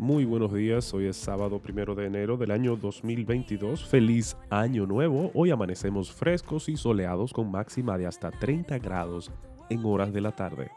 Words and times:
Muy 0.00 0.24
buenos 0.24 0.54
días, 0.54 0.94
hoy 0.94 1.08
es 1.08 1.16
sábado 1.18 1.58
primero 1.58 1.94
de 1.94 2.06
enero 2.06 2.38
del 2.38 2.52
año 2.52 2.74
2022. 2.74 3.84
Feliz 3.84 4.34
año 4.48 4.86
nuevo. 4.86 5.30
Hoy 5.34 5.50
amanecemos 5.50 6.10
frescos 6.10 6.70
y 6.70 6.78
soleados 6.78 7.34
con 7.34 7.50
máxima 7.50 7.98
de 7.98 8.06
hasta 8.06 8.30
30 8.30 8.78
grados 8.78 9.30
en 9.68 9.84
horas 9.84 10.10
de 10.10 10.22
la 10.22 10.32
tarde. 10.32 10.70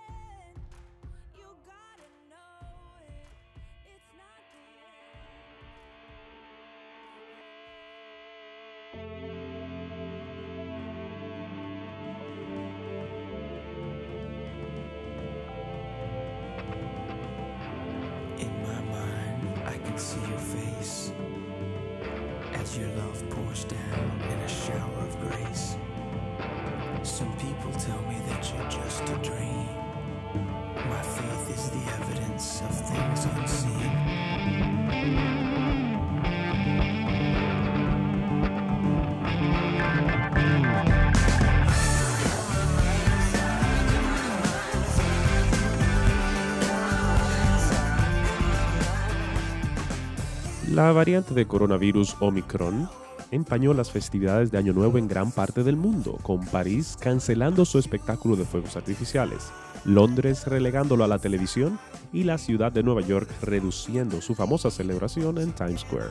As 22.64 22.78
your 22.78 22.88
love 22.96 23.30
pours 23.30 23.66
down 23.66 24.22
in 24.32 24.40
a 24.40 24.48
shower 24.48 25.00
of 25.02 25.20
grace. 25.20 25.76
Some 27.04 27.32
people 27.38 27.74
tell 27.74 28.02
me 28.04 28.16
that 28.28 28.54
you're 28.54 28.70
just 28.70 29.04
a 29.04 29.18
dream. 29.18 29.68
My 30.90 31.02
faith 31.02 31.50
is 31.58 31.70
the 31.72 31.84
evidence 32.00 32.62
of 32.62 32.74
things 32.90 33.26
unseen. 33.36 33.92
La 50.74 50.92
variante 50.92 51.36
de 51.36 51.46
coronavirus 51.46 52.16
Omicron 52.20 52.90
empañó 53.30 53.76
las 53.76 53.92
festividades 53.92 54.50
de 54.50 54.58
Año 54.58 54.74
Nuevo 54.74 54.98
en 54.98 55.08
gran 55.08 55.32
parte 55.32 55.64
del 55.64 55.76
mundo, 55.76 56.18
con 56.24 56.44
París 56.48 56.98
cancelando 57.00 57.64
su 57.64 57.78
espectáculo 57.78 58.36
de 58.36 58.44
fuegos 58.44 58.76
artificiales, 58.76 59.52
Londres 59.86 60.48
relegándolo 60.48 61.04
a 61.04 61.08
la 61.08 61.20
televisión 61.20 61.78
y 62.12 62.24
la 62.24 62.40
ciudad 62.40 62.72
de 62.72 62.82
Nueva 62.82 63.02
York 63.02 63.30
reduciendo 63.44 64.20
su 64.20 64.34
famosa 64.34 64.72
celebración 64.72 65.38
en 65.38 65.52
Times 65.52 65.82
Square. 65.82 66.10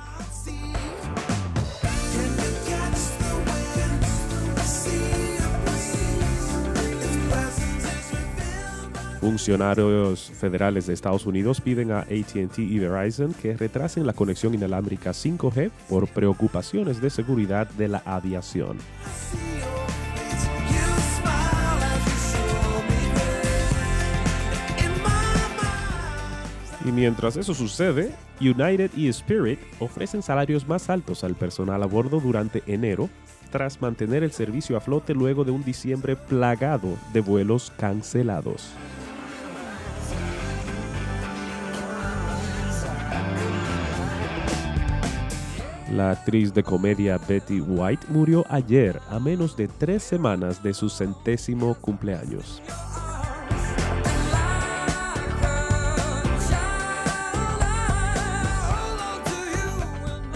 Funcionarios 9.23 10.33
federales 10.33 10.89
de 10.89 10.95
Estados 10.95 11.27
Unidos 11.27 11.61
piden 11.61 11.93
a 11.93 12.01
ATT 12.01 12.59
y 12.59 12.81
Verizon 12.81 13.33
que 13.33 13.57
retrasen 13.57 14.05
la 14.05 14.15
conexión 14.15 14.53
inalámbrica 14.53 15.13
5G 15.13 15.71
por 15.89 16.09
preocupaciones 16.09 17.01
de 17.01 17.09
seguridad 17.09 17.69
de 17.69 17.87
la 17.87 18.03
aviación. 18.05 18.79
Y 26.85 26.91
mientras 26.91 27.37
eso 27.37 27.55
sucede, 27.55 28.13
United 28.41 28.91
y 28.97 29.07
Spirit 29.07 29.61
ofrecen 29.79 30.25
salarios 30.25 30.67
más 30.67 30.91
altos 30.91 31.23
al 31.23 31.37
personal 31.37 31.81
a 31.85 31.87
bordo 31.87 32.19
durante 32.19 32.65
enero 32.67 33.09
tras 33.53 33.81
mantener 33.81 34.25
el 34.25 34.33
servicio 34.33 34.77
a 34.77 34.81
flote 34.81 35.15
luego 35.15 35.45
de 35.45 35.53
un 35.53 35.63
diciembre 35.63 36.17
plagado 36.17 36.97
de 37.13 37.21
vuelos 37.21 37.73
cancelados. 37.79 38.73
La 45.93 46.11
actriz 46.11 46.55
de 46.55 46.63
comedia 46.63 47.19
Betty 47.19 47.61
White 47.61 48.07
murió 48.09 48.47
ayer 48.49 48.99
a 49.11 49.19
menos 49.19 49.55
de 49.59 49.69
tres 49.69 50.03
semanas 50.03 50.63
de 50.63 50.73
su 50.73 50.89
centésimo 50.89 51.75
cumpleaños. 51.75 52.63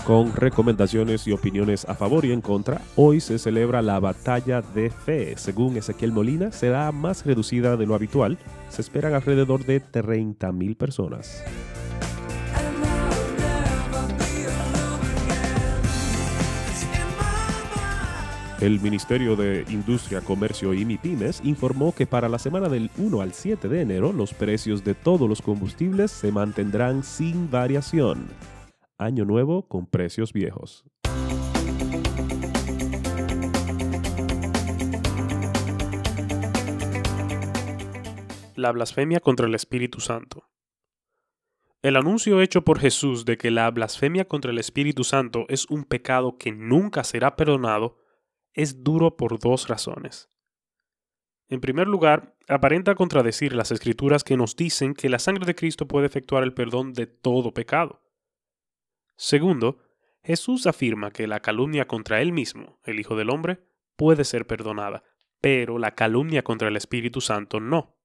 Con 0.05 0.37
recomendaciones 0.37 1.27
y 1.27 1.33
opiniones 1.33 1.87
a 1.89 1.95
favor 1.95 2.27
y 2.27 2.33
en 2.33 2.43
contra, 2.43 2.83
hoy 2.95 3.21
se 3.21 3.39
celebra 3.39 3.81
la 3.81 3.99
batalla 3.99 4.61
de 4.61 4.91
fe. 4.91 5.39
Según 5.39 5.79
Ezequiel 5.79 6.13
Molina, 6.13 6.53
será 6.53 6.93
más 6.93 7.25
reducida 7.25 7.79
de 7.79 7.87
lo 7.87 7.95
habitual. 7.95 8.37
Se 8.69 8.83
esperan 8.83 9.15
alrededor 9.15 9.65
de 9.65 9.83
30.000 9.83 10.77
personas. 10.77 11.43
El 18.59 18.81
Ministerio 18.81 19.37
de 19.37 19.67
Industria, 19.69 20.23
Comercio 20.23 20.73
y 20.73 20.87
MIPIMES 20.87 21.43
informó 21.45 21.95
que 21.95 22.07
para 22.07 22.27
la 22.27 22.39
semana 22.39 22.71
del 22.71 22.91
1 22.97 23.21
al 23.21 23.35
7 23.35 23.69
de 23.69 23.83
enero 23.83 24.15
los 24.15 24.33
precios 24.33 24.83
de 24.83 24.95
todos 24.95 25.29
los 25.29 25.43
combustibles 25.43 26.11
se 26.11 26.33
mantendrán 26.33 27.05
sin 27.05 27.51
variación. 27.51 28.29
Año 28.97 29.27
nuevo 29.27 29.69
con 29.69 29.87
precios 29.87 30.33
viejos. 30.33 30.87
La 38.55 38.73
blasfemia 38.73 39.21
contra 39.21 39.47
el 39.47 39.55
Espíritu 39.55 40.01
Santo. 40.01 40.49
El 41.83 41.97
anuncio 41.97 42.41
hecho 42.41 42.63
por 42.63 42.79
Jesús 42.81 43.27
de 43.27 43.37
que 43.37 43.51
la 43.51 43.71
blasfemia 43.71 44.25
contra 44.25 44.51
el 44.51 44.57
Espíritu 44.57 45.05
Santo 45.05 45.45
es 45.51 45.67
un 45.69 45.85
pecado 45.85 46.39
que 46.39 46.53
nunca 46.53 47.05
será 47.05 47.37
perdonado 47.37 48.06
es 48.57 48.83
duro 48.83 49.17
por 49.17 49.39
dos 49.39 49.69
razones. 49.69 50.31
En 51.49 51.61
primer 51.61 51.87
lugar, 51.87 52.35
aparenta 52.49 52.97
contradecir 52.97 53.53
las 53.53 53.71
escrituras 53.71 54.25
que 54.25 54.37
nos 54.37 54.57
dicen 54.57 54.95
que 54.95 55.09
la 55.09 55.21
sangre 55.21 55.47
de 55.47 55.55
Cristo 55.55 55.87
puede 55.87 56.07
efectuar 56.07 56.43
el 56.43 56.55
perdón 56.55 56.93
de 56.93 57.07
todo 57.07 57.53
pecado. 57.53 58.03
Segundo, 59.15 59.79
Jesús 60.25 60.67
afirma 60.67 61.13
que 61.13 61.29
la 61.29 61.41
calumnia 61.41 61.87
contra 61.87 62.21
él 62.21 62.33
mismo, 62.33 62.81
el 62.85 62.99
Hijo 62.99 63.15
del 63.15 63.31
Hombre, 63.31 63.61
puede 63.95 64.25
ser 64.25 64.47
perdonada, 64.47 65.05
pero 65.41 65.79
la 65.79 65.95
calumnia 65.95 66.43
contra 66.43 66.69
el 66.69 66.77
Espíritu 66.77 67.21
Santo 67.21 67.61
no. 67.61 67.97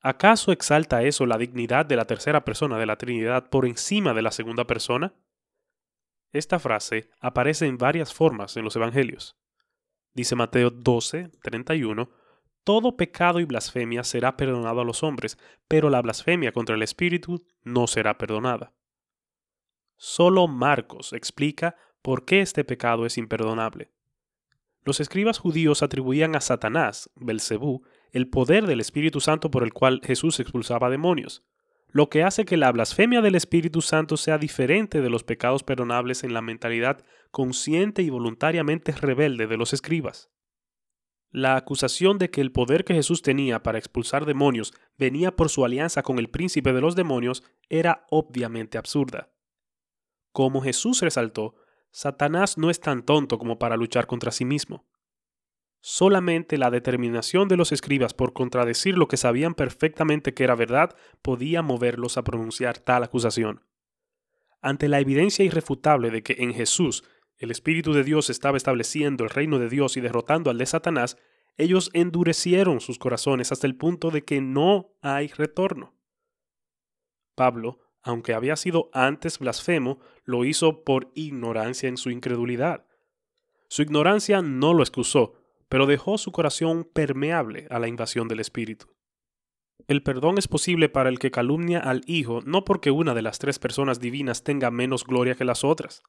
¿Acaso 0.00 0.52
exalta 0.52 1.02
eso 1.02 1.24
la 1.24 1.38
dignidad 1.38 1.86
de 1.86 1.96
la 1.96 2.04
tercera 2.04 2.44
persona 2.44 2.78
de 2.78 2.86
la 2.86 2.96
Trinidad 2.98 3.48
por 3.48 3.66
encima 3.66 4.12
de 4.12 4.22
la 4.22 4.30
segunda 4.30 4.66
persona? 4.66 5.14
Esta 6.30 6.58
frase 6.58 7.10
aparece 7.20 7.66
en 7.66 7.78
varias 7.78 8.12
formas 8.12 8.56
en 8.56 8.64
los 8.64 8.76
Evangelios. 8.76 9.38
Dice 10.14 10.36
Mateo 10.36 10.70
12, 10.70 11.30
31, 11.42 12.08
Todo 12.62 12.96
pecado 12.96 13.40
y 13.40 13.44
blasfemia 13.44 14.04
será 14.04 14.36
perdonado 14.36 14.80
a 14.80 14.84
los 14.84 15.02
hombres, 15.02 15.38
pero 15.66 15.90
la 15.90 16.00
blasfemia 16.00 16.52
contra 16.52 16.76
el 16.76 16.82
Espíritu 16.82 17.44
no 17.62 17.88
será 17.88 18.16
perdonada. 18.16 18.72
Solo 19.96 20.46
Marcos 20.46 21.12
explica 21.12 21.76
por 22.00 22.24
qué 22.24 22.40
este 22.40 22.64
pecado 22.64 23.06
es 23.06 23.18
imperdonable. 23.18 23.90
Los 24.84 25.00
escribas 25.00 25.38
judíos 25.38 25.82
atribuían 25.82 26.36
a 26.36 26.40
Satanás, 26.40 27.10
Belcebú, 27.16 27.82
el 28.12 28.28
poder 28.28 28.66
del 28.66 28.80
Espíritu 28.80 29.20
Santo 29.20 29.50
por 29.50 29.64
el 29.64 29.72
cual 29.72 30.00
Jesús 30.04 30.38
expulsaba 30.38 30.90
demonios, 30.90 31.42
lo 31.88 32.08
que 32.10 32.22
hace 32.22 32.44
que 32.44 32.56
la 32.56 32.70
blasfemia 32.70 33.20
del 33.20 33.34
Espíritu 33.34 33.80
Santo 33.80 34.16
sea 34.16 34.36
diferente 34.36 35.00
de 35.00 35.10
los 35.10 35.24
pecados 35.24 35.62
perdonables 35.62 36.22
en 36.22 36.34
la 36.34 36.42
mentalidad 36.42 37.04
consciente 37.34 38.00
y 38.00 38.10
voluntariamente 38.10 38.92
rebelde 38.92 39.48
de 39.48 39.56
los 39.56 39.72
escribas. 39.72 40.30
La 41.32 41.56
acusación 41.56 42.16
de 42.16 42.30
que 42.30 42.40
el 42.40 42.52
poder 42.52 42.84
que 42.84 42.94
Jesús 42.94 43.22
tenía 43.22 43.64
para 43.64 43.76
expulsar 43.76 44.24
demonios 44.24 44.72
venía 44.96 45.34
por 45.34 45.48
su 45.48 45.64
alianza 45.64 46.04
con 46.04 46.20
el 46.20 46.30
príncipe 46.30 46.72
de 46.72 46.80
los 46.80 46.94
demonios 46.94 47.42
era 47.68 48.06
obviamente 48.08 48.78
absurda. 48.78 49.34
Como 50.30 50.62
Jesús 50.62 51.00
resaltó, 51.00 51.56
Satanás 51.90 52.56
no 52.56 52.70
es 52.70 52.78
tan 52.78 53.02
tonto 53.02 53.36
como 53.36 53.58
para 53.58 53.76
luchar 53.76 54.06
contra 54.06 54.30
sí 54.30 54.44
mismo. 54.44 54.86
Solamente 55.80 56.56
la 56.56 56.70
determinación 56.70 57.48
de 57.48 57.56
los 57.56 57.72
escribas 57.72 58.14
por 58.14 58.32
contradecir 58.32 58.96
lo 58.96 59.08
que 59.08 59.16
sabían 59.16 59.54
perfectamente 59.54 60.34
que 60.34 60.44
era 60.44 60.54
verdad 60.54 60.94
podía 61.20 61.62
moverlos 61.62 62.16
a 62.16 62.22
pronunciar 62.22 62.78
tal 62.78 63.02
acusación. 63.02 63.64
Ante 64.62 64.86
la 64.88 65.00
evidencia 65.00 65.44
irrefutable 65.44 66.10
de 66.10 66.22
que 66.22 66.36
en 66.38 66.54
Jesús 66.54 67.02
el 67.38 67.50
Espíritu 67.50 67.92
de 67.92 68.04
Dios 68.04 68.30
estaba 68.30 68.56
estableciendo 68.56 69.24
el 69.24 69.30
reino 69.30 69.58
de 69.58 69.68
Dios 69.68 69.96
y 69.96 70.00
derrotando 70.00 70.50
al 70.50 70.58
de 70.58 70.66
Satanás, 70.66 71.16
ellos 71.56 71.90
endurecieron 71.92 72.80
sus 72.80 72.98
corazones 72.98 73.52
hasta 73.52 73.66
el 73.66 73.76
punto 73.76 74.10
de 74.10 74.24
que 74.24 74.40
no 74.40 74.96
hay 75.02 75.28
retorno. 75.28 75.94
Pablo, 77.34 77.80
aunque 78.02 78.34
había 78.34 78.56
sido 78.56 78.90
antes 78.92 79.38
blasfemo, 79.38 79.98
lo 80.24 80.44
hizo 80.44 80.84
por 80.84 81.10
ignorancia 81.14 81.88
en 81.88 81.96
su 81.96 82.10
incredulidad. 82.10 82.86
Su 83.68 83.82
ignorancia 83.82 84.42
no 84.42 84.74
lo 84.74 84.82
excusó, 84.82 85.34
pero 85.68 85.86
dejó 85.86 86.18
su 86.18 86.30
corazón 86.30 86.84
permeable 86.84 87.66
a 87.70 87.78
la 87.78 87.88
invasión 87.88 88.28
del 88.28 88.40
Espíritu. 88.40 88.94
El 89.88 90.02
perdón 90.02 90.38
es 90.38 90.48
posible 90.48 90.88
para 90.88 91.08
el 91.08 91.18
que 91.18 91.30
calumnia 91.30 91.80
al 91.80 92.02
Hijo 92.06 92.40
no 92.44 92.64
porque 92.64 92.90
una 92.90 93.14
de 93.14 93.22
las 93.22 93.38
tres 93.38 93.58
personas 93.58 94.00
divinas 94.00 94.44
tenga 94.44 94.70
menos 94.70 95.04
gloria 95.04 95.34
que 95.34 95.44
las 95.44 95.64
otras. 95.64 96.02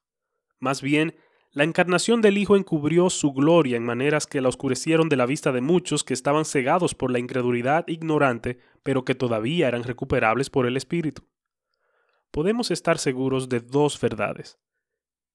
Más 0.60 0.82
bien, 0.82 1.16
la 1.52 1.64
encarnación 1.64 2.22
del 2.22 2.38
Hijo 2.38 2.58
encubrió 2.58 3.10
su 3.10 3.32
gloria 3.32 3.78
en 3.78 3.86
maneras 3.86 4.28
que 4.28 4.42
la 4.42 4.50
oscurecieron 4.50 5.08
de 5.08 5.16
la 5.16 5.26
vista 5.26 5.54
de 5.54 5.62
muchos 5.62 6.04
que 6.04 6.14
estaban 6.14 6.44
cegados 6.44 6.96
por 6.96 7.12
la 7.12 7.20
incredulidad 7.20 7.88
ignorante, 7.88 8.60
pero 8.84 9.06
que 9.06 9.16
todavía 9.16 9.70
eran 9.70 9.84
recuperables 9.84 10.50
por 10.50 10.66
el 10.66 10.76
Espíritu. 10.76 11.24
Podemos 12.32 12.72
estar 12.72 12.98
seguros 12.98 13.48
de 13.48 13.62
dos 13.62 13.98
verdades. 14.02 14.60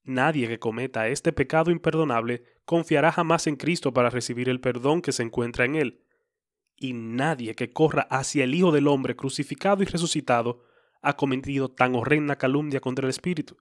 Nadie 0.05 0.47
que 0.49 0.59
cometa 0.59 1.09
este 1.09 1.33
pecado 1.33 1.71
imperdonable 1.71 2.45
confiará 2.67 3.13
jamás 3.13 3.47
en 3.47 3.57
Cristo 3.57 3.95
para 3.95 4.11
recibir 4.11 4.51
el 4.51 4.61
perdón 4.61 5.01
que 5.01 5.13
se 5.13 5.23
encuentra 5.23 5.65
en 5.65 5.77
él. 5.77 6.05
Y 6.77 6.93
nadie 6.93 7.55
que 7.55 7.73
corra 7.73 8.03
hacia 8.11 8.45
el 8.45 8.55
Hijo 8.55 8.73
del 8.73 8.89
Hombre 8.89 9.17
crucificado 9.17 9.83
y 9.83 9.87
resucitado 9.87 10.65
ha 11.01 11.17
cometido 11.17 11.71
tan 11.71 11.95
horrenda 11.95 12.37
calumnia 12.37 12.81
contra 12.81 13.07
el 13.07 13.11
Espíritu. 13.11 13.57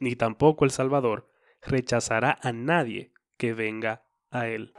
Ni 0.00 0.16
tampoco 0.16 0.64
el 0.64 0.70
Salvador 0.70 1.28
rechazará 1.60 2.38
a 2.42 2.52
nadie 2.52 3.12
que 3.36 3.52
venga 3.52 4.06
a 4.30 4.48
él. 4.48 4.72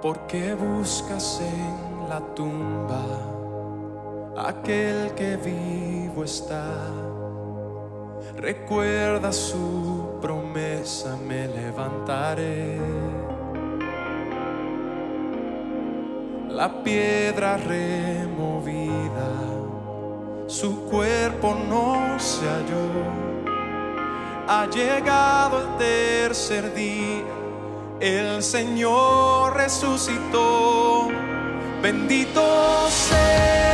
¿Por 0.00 0.26
qué 0.26 0.54
buscas 0.54 1.40
en 1.40 2.08
la 2.08 2.20
tumba 2.34 3.04
aquel 4.48 5.14
que 5.14 5.36
vivo 5.36 6.24
está? 6.24 7.11
Recuerda 8.36 9.32
su 9.32 10.18
promesa, 10.20 11.16
me 11.16 11.48
levantaré. 11.48 12.78
La 16.48 16.82
piedra 16.82 17.56
removida, 17.56 19.28
su 20.46 20.84
cuerpo 20.84 21.56
no 21.68 22.18
se 22.18 22.46
halló. 22.46 23.22
Ha 24.48 24.66
llegado 24.66 25.62
el 25.62 25.76
tercer 25.78 26.74
día 26.74 27.24
el 28.02 28.42
Señor 28.42 29.56
resucitó. 29.56 31.08
Bendito 31.80 32.88
sea 32.90 33.71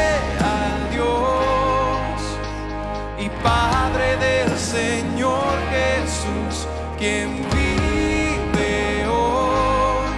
quien 6.98 7.28
vive 7.52 9.06
hoy. 9.06 10.10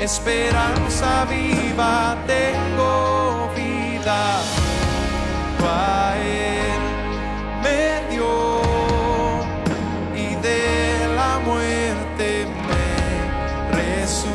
Esperanza 0.00 1.24
viva 1.26 2.16
tengo 2.26 3.50
vida. 3.54 4.40
A 5.62 6.14
me 7.62 7.82
dio 8.10 8.60
y 10.14 10.34
de 10.36 10.60
la 11.14 11.38
muerte 11.40 12.46
me 12.66 12.88
resucitó. 13.76 14.34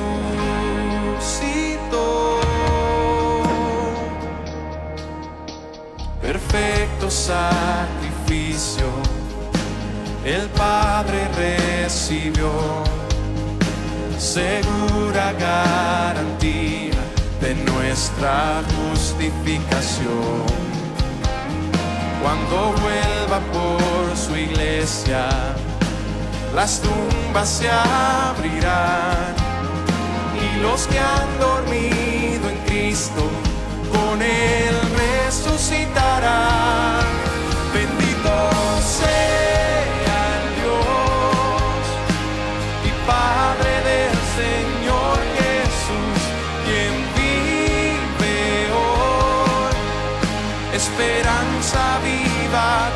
Perfecto 6.22 7.10
sacrificio, 7.10 8.88
el 10.26 10.50
Padre 10.50 11.30
recibió, 11.38 12.52
segura 14.18 15.34
garantía 15.34 16.96
de 17.40 17.56
nuestra 17.56 18.64
justificación 18.76 20.66
cuando 22.26 22.74
vuelva 22.82 23.40
por 23.54 24.18
su 24.18 24.36
iglesia, 24.36 25.30
las 26.56 26.82
tumbas 26.82 27.48
se 27.48 27.70
abrirán 27.70 29.36
y 30.34 30.60
los 30.60 30.88
que 30.88 30.98
han 30.98 31.40
dormido 31.40 32.50
en 32.50 32.58
Cristo 32.66 33.30
con 33.94 34.24
él 34.24 34.76
resucitarán. 35.28 37.06
Bendito 37.72 38.50
sea 38.82 39.45
esperanza 50.76 52.00
viva 52.04 52.92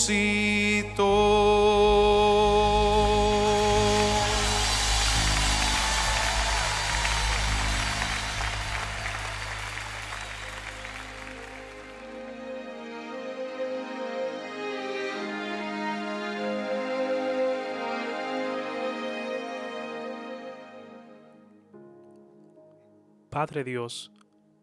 Padre 23.30 23.64
Dios, 23.64 24.12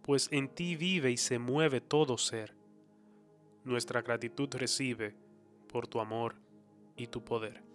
pues 0.01 0.29
en 0.31 0.49
ti 0.49 0.75
vive 0.75 1.11
y 1.11 1.17
se 1.17 1.39
mueve 1.39 1.81
todo 1.81 2.17
ser. 2.17 2.55
Nuestra 3.63 4.01
gratitud 4.01 4.49
recibe 4.53 5.15
por 5.67 5.87
tu 5.87 5.99
amor 5.99 6.35
y 6.95 7.07
tu 7.07 7.23
poder. 7.23 7.70